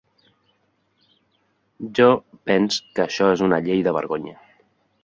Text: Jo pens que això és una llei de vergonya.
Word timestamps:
Jo 2.01 2.09
pens 2.49 2.81
que 2.97 3.07
això 3.07 3.31
és 3.37 3.47
una 3.51 3.65
llei 3.69 3.89
de 3.91 3.97
vergonya. 4.01 4.41